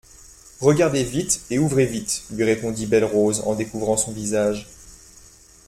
[0.61, 4.67] Regardez vite et ouvrez vite, lui répondit Belle-Rose en découvrant son visage.